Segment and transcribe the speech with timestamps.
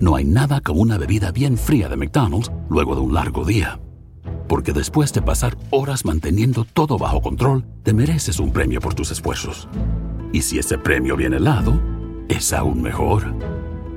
[0.00, 3.78] No hay nada como una bebida bien fría de McDonald's luego de un largo día.
[4.48, 9.10] Porque después de pasar horas manteniendo todo bajo control, te mereces un premio por tus
[9.10, 9.68] esfuerzos.
[10.32, 11.78] Y si ese premio viene helado,
[12.28, 13.34] es aún mejor.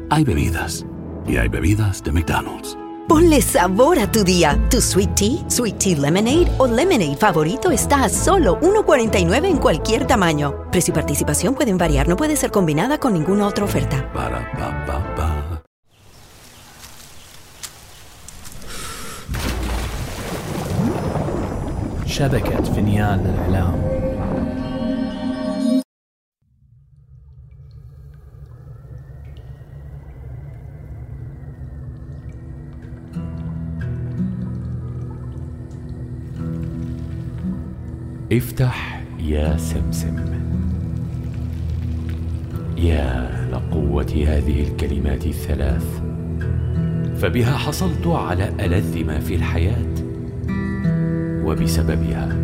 [0.09, 0.85] Hay bebidas.
[1.25, 2.77] Y hay bebidas de McDonald's.
[3.07, 4.59] Ponle sabor a tu día.
[4.69, 10.05] Tu sweet tea, sweet tea lemonade o lemonade favorito está a solo 1.49 en cualquier
[10.05, 10.69] tamaño.
[10.69, 14.11] Precio y participación pueden variar, no puede ser combinada con ninguna otra oferta.
[14.11, 15.52] Para pa pa pa.
[22.13, 23.73] شبكة فينيان للإعلام
[38.31, 40.15] افتح يا سمسم.
[42.77, 46.01] يا لقوة هذه الكلمات الثلاث
[47.17, 49.92] فبها حصلت على ألذ ما في الحياة.
[51.43, 52.35] وبسببها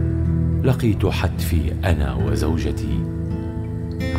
[0.63, 2.99] لقيت حتفي أنا وزوجتي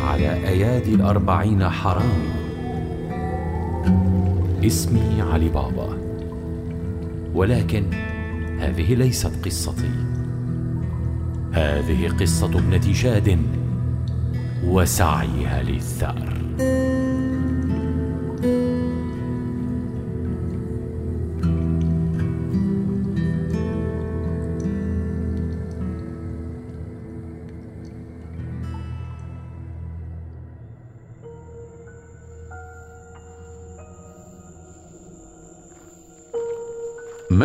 [0.07, 2.41] على أيادي الأربعين حرامي
[4.65, 5.97] اسمي علي بابا.
[7.33, 7.83] ولكن
[8.59, 9.91] هذه ليست قصتي.
[11.51, 13.39] هذه قصة ابنة شاد
[14.65, 16.37] وسعيها للثأر.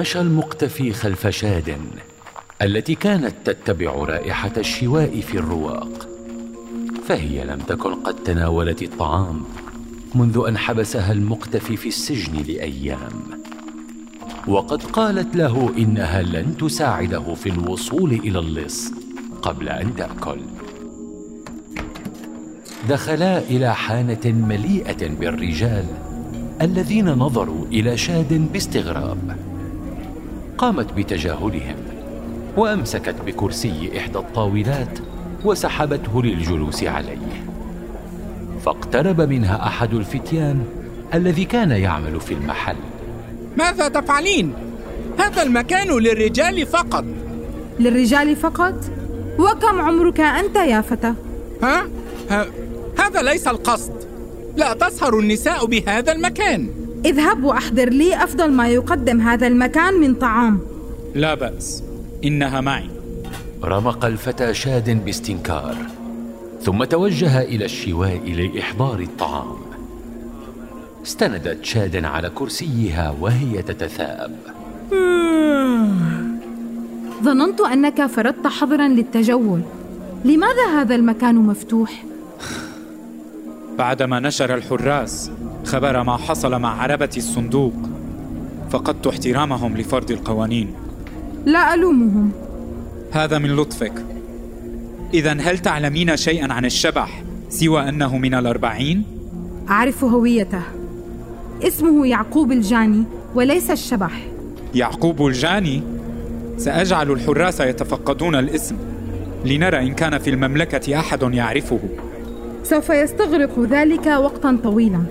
[0.07, 1.77] مشى المقتفي خلف شاد
[2.63, 6.09] التي كانت تتبع رائحة الشواء في الرواق.
[7.09, 9.43] فهي لم تكن قد تناولت الطعام
[10.15, 13.41] منذ أن حبسها المقتفي في السجن لأيام.
[14.49, 18.93] وقد قالت له إنها لن تساعده في الوصول إلى اللص
[19.43, 20.41] قبل أن تأكل.
[22.89, 25.85] دخلا إلى حانة مليئة بالرجال
[26.63, 29.56] الذين نظروا إلى شاد باستغراب.
[30.59, 31.77] قامت بتجاهلهم
[32.57, 34.99] وأمسكت بكرسي إحدى الطاولات
[35.45, 37.47] وسحبته للجلوس عليه.
[38.65, 40.65] فاقترب منها أحد الفتيان
[41.15, 42.77] الذي كان يعمل في المحل.
[43.57, 44.55] ماذا تفعلين؟
[45.19, 47.05] هذا المكان للرجال فقط.
[47.81, 48.75] للرجال فقط؟
[49.39, 51.15] وكم عمرك أنت يا فتى؟
[51.63, 51.87] ها,
[52.31, 52.47] ها؟
[52.99, 53.93] هذا ليس القصد.
[54.57, 56.69] لا تسهر النساء بهذا المكان.
[57.07, 60.61] اذهب واحضر لي افضل ما يقدم هذا المكان من طعام.
[61.15, 61.83] لا بأس
[62.25, 62.91] إنها معي.
[63.65, 65.77] رمق الفتى شاد باستنكار
[66.63, 69.57] ثم توجه إلى الشواء لإحضار الطعام.
[71.07, 74.33] استندت شاد على كرسيها وهي تتثاءب.
[77.23, 79.61] ظننت أنك فرضت حظرا للتجول.
[80.25, 82.05] لماذا هذا المكان مفتوح؟
[83.79, 85.31] بعدما نشر الحراس
[85.65, 87.75] خبر ما حصل مع عربة الصندوق
[88.71, 90.75] فقدت احترامهم لفرض القوانين.
[91.47, 92.31] لا ألومهم.
[93.13, 93.93] هذا من لطفك.
[95.15, 99.03] اذا هل تعلمين شيئا عن الشبح سوى أنه من الأربعين؟
[99.71, 100.63] أعرف هويته.
[101.63, 103.05] اسمه يعقوب الجاني
[103.35, 104.27] وليس الشبح.
[104.75, 105.83] يعقوب الجاني؟
[106.57, 108.77] سأجعل الحراس يتفقدون الاسم
[109.45, 111.81] لنرى إن كان في المملكة أحد يعرفه.
[112.71, 115.03] سوف يستغرق ذلك وقتا طويلا.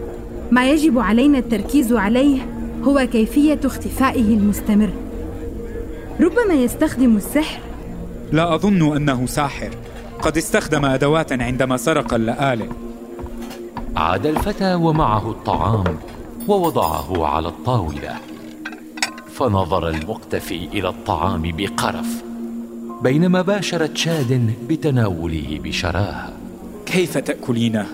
[0.51, 2.47] ما يجب علينا التركيز عليه
[2.83, 4.89] هو كيفية اختفائه المستمر.
[6.21, 7.59] ربما يستخدم السحر.
[8.31, 9.69] لا أظن أنه ساحر.
[10.21, 12.69] قد استخدم ادوات عندما سرق اللآلئ
[13.95, 15.97] عاد الفتى ومعه الطعام
[16.47, 18.15] ووضعه على الطاولة.
[19.33, 22.23] فنظر المقتفي إلى الطعام بقرف
[23.03, 26.34] بينما باشرت شاد بتناوله بشراهة.
[26.85, 27.85] كيف تأكلينه؟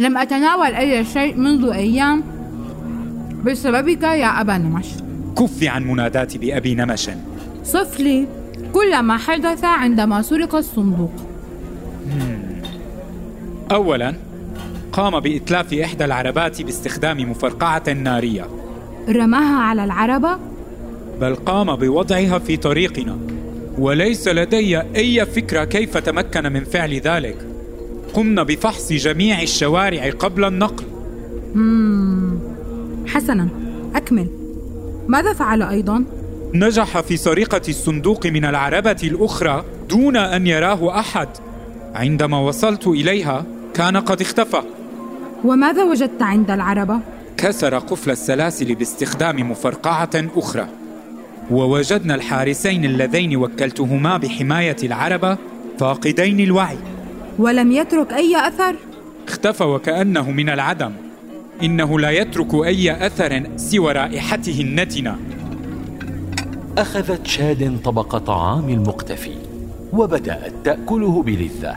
[0.00, 2.22] لم أتناول أي شيء منذ أيام
[3.44, 4.86] بسببك يا أبا نمش.
[5.38, 7.10] كف عن مناداتي بأبي نمش.
[7.64, 8.26] صف لي
[8.72, 11.12] كل ما حدث عندما سرق الصندوق.
[13.72, 14.14] أولا
[14.92, 18.46] قام بإتلاف إحدى العربات باستخدام مفرقعة نارية.
[19.08, 20.38] رماها على العربة؟
[21.20, 23.18] بل قام بوضعها في طريقنا.
[23.78, 27.36] وليس لدي أي فكرة كيف تمكن من فعل ذلك.
[28.14, 30.84] قمنا بفحص جميع الشوارع قبل النقل.
[31.54, 32.38] مم.
[33.06, 33.48] حسنا.
[33.94, 34.28] أكمل.
[35.08, 36.04] ماذا فعل أيضا؟
[36.54, 41.28] نجح في سرقة الصندوق من العربة الأخرى دون أن يراه أحد.
[41.94, 43.44] عندما وصلت إليها
[43.74, 44.62] كان قد اختفى.
[45.44, 47.00] وماذا وجدت عند العربة؟
[47.36, 50.68] كسر قفل السلاسل باستخدام مفرقعة أخرى.
[51.50, 55.38] ووجدنا الحارسين اللذين وكلتهما بحماية العربة
[55.78, 56.76] فاقدين الوعي.
[57.38, 58.76] ولم يترك أي أثر؟
[59.28, 60.92] اختفى وكأنه من العدم.
[61.62, 65.16] إنه لا يترك أي أثر سوى رائحته النتنة.
[66.78, 69.34] أخذت شاد طبق طعام المقتفي
[69.92, 71.76] وبدأت تأكله بلذة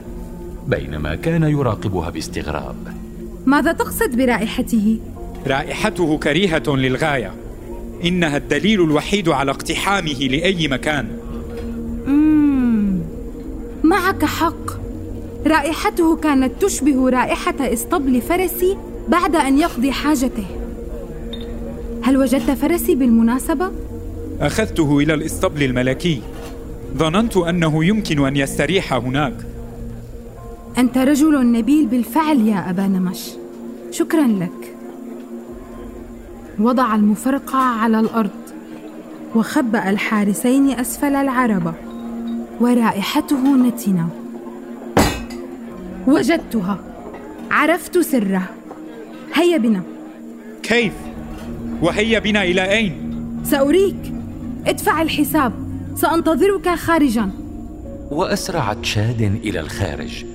[0.67, 2.75] بينما كان يراقبها باستغراب.
[3.45, 4.99] ماذا تقصد برائحته؟
[5.47, 7.31] رائحته كريهة للغاية.
[8.05, 11.07] إنها الدليل الوحيد على اقتحامه لأي مكان.
[12.07, 12.99] مم.
[13.83, 14.77] معك حق.
[15.47, 18.77] رائحته كانت تشبه رائحة إسطبل فرسي
[19.07, 20.45] بعد أن يقضي حاجته.
[22.03, 23.71] هل وجدت فرسي بالمناسبة؟
[24.41, 26.21] أخذته إلى الإسطبل الملكي.
[26.97, 29.33] ظننت أنه يمكن أن يستريح هناك.
[30.77, 33.29] أنت رجل نبيل بالفعل يا أبا نمش.
[33.91, 34.76] شكرا لك.
[36.59, 38.29] وضع المفرقع على الأرض
[39.35, 41.73] وخبأ الحارسين أسفل العربة
[42.59, 44.09] ورائحته نتنة.
[46.07, 46.79] وجدتها
[47.51, 48.49] عرفت سره.
[49.33, 49.81] هيا بنا.
[50.63, 50.93] كيف؟
[51.81, 53.13] وهيا بنا إلى أين؟
[53.43, 54.13] سأريك.
[54.67, 55.53] ادفع الحساب.
[55.95, 57.29] سأنتظرك خارجا.
[58.11, 60.25] وأسرعت شاد إلى الخارج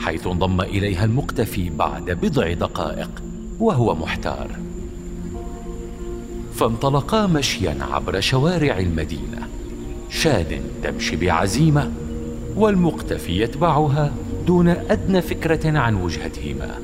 [0.00, 3.10] حيث انضم إليها المقتفي بعد بضع دقائق
[3.60, 4.50] وهو محتار.
[6.56, 9.48] فانطلقا مشيا عبر شوارع المدينة
[10.10, 11.92] شاد تمشي بعزيمة
[12.56, 14.12] والمقتفي يتبعها
[14.46, 16.78] دون أدنى فكرة عن وجهتهما.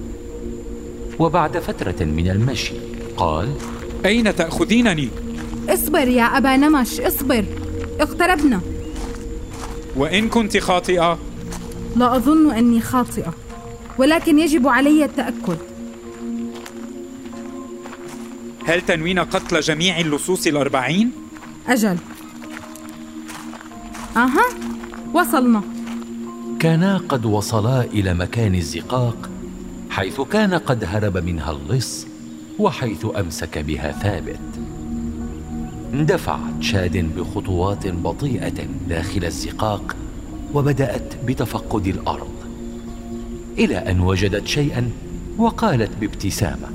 [1.18, 2.74] وبعد فترة من المشي
[3.16, 3.48] قال
[4.06, 5.08] أين تأخذينني؟
[5.68, 7.44] اصبر يا أبا نمش اصبر.
[8.00, 8.60] اقتربنا.
[9.96, 11.18] وإن كنت خاطئة؟
[11.96, 13.34] لا أظن أني خاطئة
[13.98, 15.56] ولكن يجب علي التأكد
[18.70, 21.10] هل تنوين قتل جميع اللصوص الأربعين؟
[21.68, 21.96] أجل.
[24.16, 24.44] أها
[25.14, 25.62] وصلنا.
[26.60, 29.30] كانا قد وصلا إلى مكان الزقاق
[29.90, 32.06] حيث كان قد هرب منها اللص
[32.58, 34.40] وحيث أمسك بها ثابت.
[35.94, 39.96] اندفعت شاد بخطوات بطيئة داخل الزقاق
[40.54, 42.34] وبدأت بتفقد الأرض.
[43.58, 44.90] إلى أن وجدت شيئا
[45.38, 46.68] وقالت بابتسامة.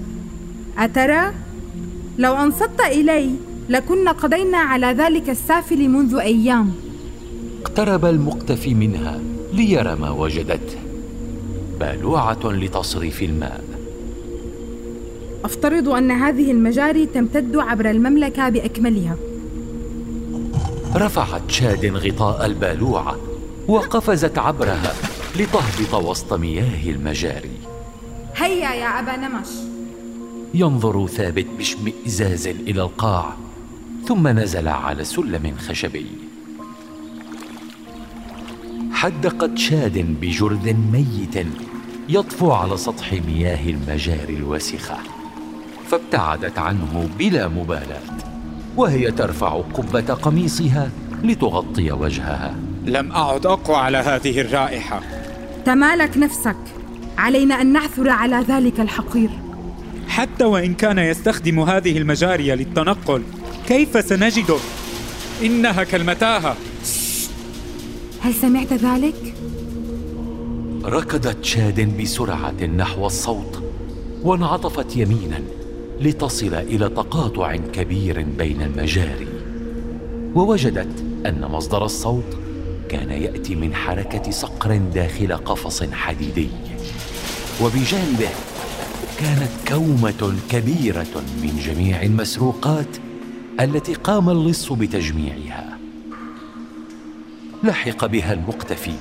[0.78, 1.45] أترى؟
[2.18, 3.30] لو أنصت إلي
[3.70, 6.74] لكنا قضينا على ذلك السافل منذ أيام.
[7.62, 9.20] اقترب المقتفي منها
[9.54, 10.78] ليرى ما وجدته.
[11.80, 13.64] بالوعة لتصريف الماء.
[15.46, 19.16] أفترض أن هذه المجاري تمتد عبر المملكة بأكملها.
[20.96, 23.16] رفعت شاد غطاء البالوعة
[23.68, 24.94] وقفزت عبرها
[25.36, 27.58] لتهبط وسط مياه المجاري.
[28.36, 29.75] هيا يا أبا نمش.
[30.56, 33.34] ينظر ثابت باشمئزاز إلى القاع
[34.06, 36.06] ثم نزل على سلم خشبي.
[38.92, 41.48] حدقت شاد بجرذ ميت
[42.10, 44.98] يطفو على سطح مياه المجاري الوسخه
[45.88, 48.18] فابتعدت عنه بلا مبالاة
[48.78, 50.90] وهي ترفع قبة قميصها
[51.24, 52.56] لتغطي وجهها.
[52.86, 55.02] لم أعد أقوى على هذه الرائحة.
[55.66, 56.58] تمالك نفسك.
[57.18, 59.45] علينا أن نعثر على ذلك الحقير.
[60.16, 63.24] حتى وإن كان يستخدم هذه المجاري للتنقل
[63.68, 64.58] كيف سنجده؟
[65.44, 66.58] إنها كالمتاهة
[68.22, 69.34] هل سمعت ذلك؟
[70.86, 73.64] ركضت شاد بسرعة نحو الصوت
[74.24, 75.42] وانعطفت يمينا
[76.02, 79.28] لتصل إلى تقاطع كبير بين المجاري
[80.36, 82.38] ووجدت أن مصدر الصوت
[82.90, 86.50] كان يأتي من حركة صقر داخل قفص حديدي
[87.62, 88.30] وبجانبه
[89.20, 92.98] كانت كومة كبيرة من جميع المسروقات
[93.60, 95.78] التي قام اللص بتجميعها.
[97.64, 98.92] لحق بها المقتفي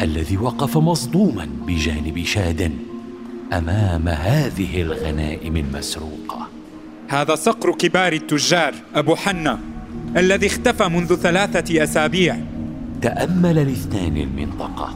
[0.00, 2.72] الذي وقف مصدوما بجانب شاد
[3.52, 6.48] أمام هذه الغنائم المسروقة.
[7.08, 9.58] هذا صقر كبار التجار أبو حنا
[10.16, 12.40] الذي اختفى منذ ثلاثة أسابيع.
[13.02, 14.94] تأمل الاثنان المنطقة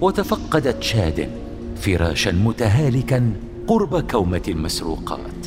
[0.00, 1.28] وتفقدت شاد
[1.80, 3.32] فراشا متهالكا
[3.70, 5.46] قرب كومة المسروقات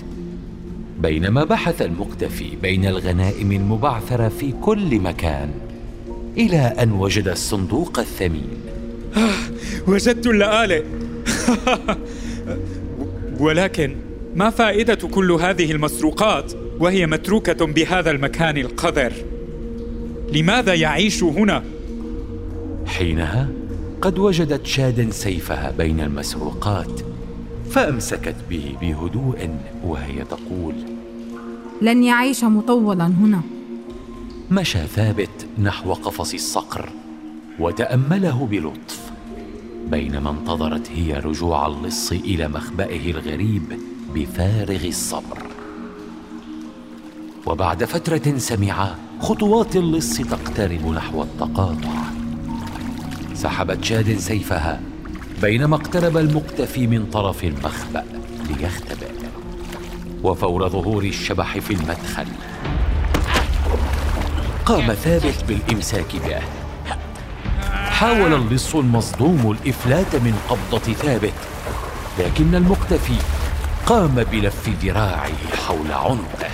[1.00, 5.52] بينما بحث المقتفي بين الغنائم المبعثرة في كل مكان
[6.38, 8.58] إلى أن وجد الصندوق الثمين
[9.88, 10.84] وجدت اللآلئ
[13.44, 13.96] ولكن
[14.36, 19.14] ما فائدة كل هذه المسروقات وهي متروكة بهذا المكان القذر؟
[20.34, 21.64] لماذا يعيش هنا؟
[22.86, 23.50] حينها
[24.02, 27.13] قد وجدت شاد سيفها بين المسروقات
[27.74, 29.50] فأمسكت به بهدوء
[29.84, 30.76] وهي تقول
[31.82, 33.42] لن يعيش مطولا هنا.
[34.52, 36.90] مشى ثابت نحو قفص الصقر
[37.60, 39.12] وتأمله بلطف
[39.88, 43.64] بينما انتظرت هي رجوع اللص إلى مخبئه الغريب
[44.16, 45.38] بفارغ الصبر.
[47.46, 52.04] وبعد فترة سمعا خطوات اللص تقترب نحو التقاطع.
[53.34, 54.82] سحبت شاد سيفها
[55.44, 58.06] بينما اقترب المقتفي من طرف المخبأ
[58.50, 59.12] ليختبئ
[60.24, 62.28] وفور ظهور الشبح في المدخل.
[64.66, 66.40] قام ثابت بالإمساك به.
[67.90, 71.34] حاول اللص المصدوم الإفلات من قبضة ثابت
[72.20, 73.18] لكن المقتفي
[73.86, 75.32] قام بلف ذراعه
[75.68, 76.52] حول عنقه.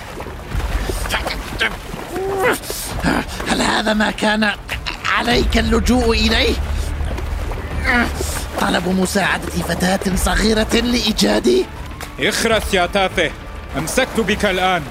[3.47, 4.51] هل هذا ما كان
[5.05, 6.55] عليك اللجوء إليه؟
[8.61, 11.65] طلب مساعدة فتاة صغيرة لإيجادي؟
[12.19, 13.31] اخرس يا تافه
[13.77, 14.83] أمسكت بك الآن.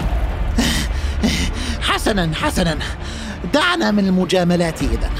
[1.81, 2.79] حسنا حسنا.
[3.55, 5.11] دعنا من المجاملات إذا.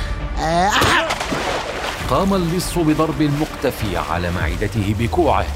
[0.41, 0.71] آه،
[2.11, 5.47] قام اللص بضرب المقتفي على معدته بكوعه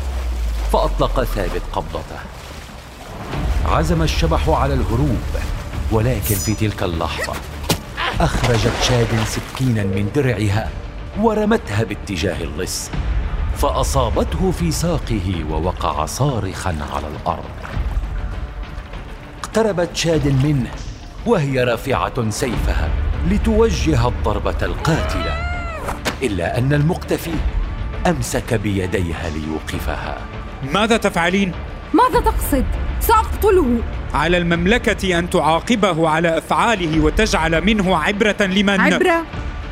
[0.73, 2.19] فأطلق ثابت قبضته.
[3.67, 5.23] عزم الشبح على الهروب
[5.93, 7.33] ولكن في تلك اللحظة
[8.21, 10.71] أخرجت شاد سكينا من درعها.
[11.21, 12.90] ورمتها باتجاه اللص
[13.57, 17.45] فأصابته في ساقه ووقع صارخا على الأرض
[19.38, 20.71] اقتربت شاد منه
[21.26, 22.88] وهي رافعة سيفها
[23.28, 25.52] لتوجه الضربة القاتلة
[26.23, 27.35] إلا أن المقتفي
[28.07, 30.19] أمسك بيديها ليوقفها
[30.73, 31.52] ماذا تفعلين؟
[31.95, 32.64] ماذا تقصد؟
[33.00, 33.78] سأقتله
[34.14, 39.25] على المملكة أن تعاقبه على أفعاله وتجعل منه عبرة لمن عبرة؟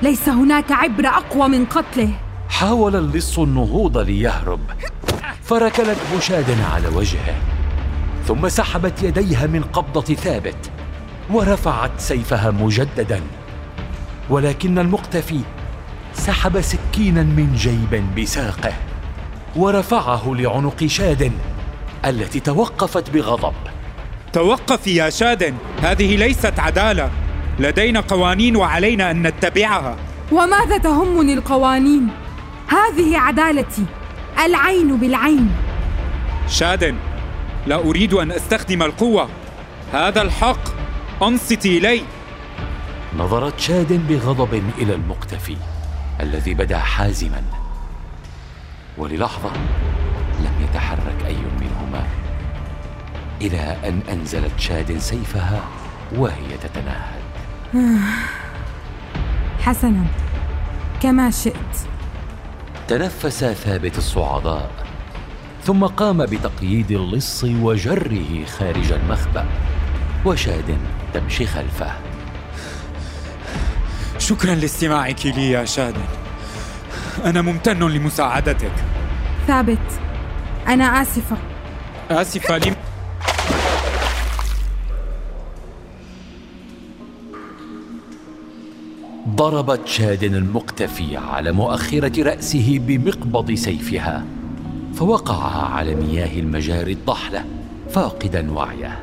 [0.03, 2.11] ليس هناك عبرة أقوى من قتله.
[2.49, 4.61] حاول اللص النهوض ليهرب.
[5.43, 7.35] فركلت بشاد على وجهه.
[8.27, 10.71] ثم سحبت يديها من قبضة ثابت.
[11.31, 13.21] ورفعت سيفها مجددا.
[14.31, 15.41] ولكن المقتفي
[16.15, 18.73] سحب سكينا من جيب بساقه.
[19.57, 21.33] ورفعه لعنق شاد
[22.07, 23.55] التي توقفت بغضب.
[24.33, 27.11] توقفي يا شادن هذه ليست عدالة.
[27.61, 29.97] لدينا قوانين وعلينا أن نتبعها.
[30.33, 32.09] وماذا تهمني القوانين؟
[32.69, 33.85] هذه عدالتي
[34.45, 35.51] العين بالعين.
[36.49, 36.97] شادن
[37.67, 39.29] لا أريد أن أستخدم القوة.
[39.93, 40.61] هذا الحق.
[41.23, 42.03] أنصتي إلي
[43.19, 45.57] نظرت شاد بغضب إلى المقتفي
[46.21, 47.43] الذي بدا حازما.
[48.99, 49.51] وللحظة
[50.41, 52.07] لم يتحرك أي منهما
[53.41, 55.61] إلى أن أنزلت شاد سيفها
[56.17, 57.30] وهي تتنهد
[59.65, 60.05] حسنا.
[61.03, 61.55] كما شئت.
[62.89, 64.71] تنفس ثابت الصعداء
[65.65, 69.47] ثم قام بتقييد اللص وجره خارج المخبأ
[70.25, 70.79] وشاد
[71.15, 71.91] تمشي خلفه.
[74.29, 76.05] شكرا لاستماعك لي يا شادن
[77.25, 78.73] أنا ممتن لمساعدتك.
[79.47, 80.01] ثابت.
[80.69, 81.37] أنا آسفة.
[82.11, 82.77] آسفة لم...
[89.41, 94.25] ضربت شاد المقتفي على مؤخرة رأسه بمقبض سيفها
[94.95, 97.45] فوقعها على مياه المجاري الضحلة
[97.91, 99.03] فاقدا وعيه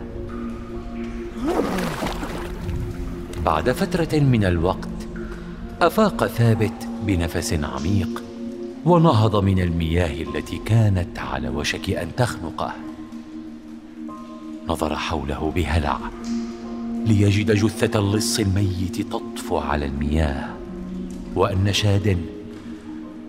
[3.46, 5.08] بعد فترة من الوقت
[5.82, 8.24] أفاق ثابت بنفس عميق
[8.86, 12.74] ونهض من المياه التي كانت على وشك أن تخنقه.
[14.68, 16.00] نظر حوله بهلع.
[17.08, 20.50] ليجد جثة اللص الميت تطفو على المياه
[21.36, 22.18] وأن شاد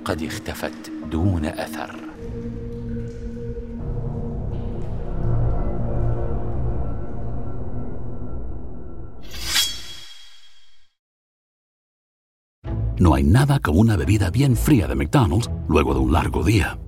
[0.04, 2.08] قد اختفت دون أثر
[13.00, 16.78] No hay nada como una bebida bien fría de McDonald's luego de un largo día.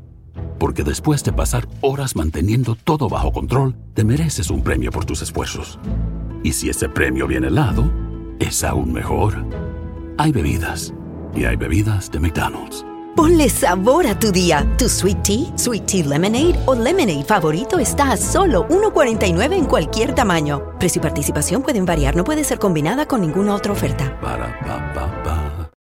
[0.58, 5.22] Porque después de pasar horas manteniendo todo bajo control, te mereces un premio por tus
[5.22, 5.78] esfuerzos.
[6.42, 7.90] Y si ese premio viene helado,
[8.38, 9.44] es aún mejor.
[10.18, 10.94] Hay bebidas.
[11.34, 12.84] Y hay bebidas de McDonald's.
[13.14, 14.66] Ponle sabor a tu día.
[14.78, 20.14] Tu sweet tea, sweet tea lemonade o lemonade favorito está a solo 1.49 en cualquier
[20.14, 20.78] tamaño.
[20.78, 24.18] Precio y participación pueden variar, no puede ser combinada con ninguna otra oferta.
[24.20, 25.59] Para, pa, pa, pa.